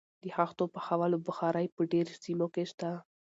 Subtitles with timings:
[0.23, 2.89] د خښتو پخولو بخارۍ په ډیرو سیمو کې شته.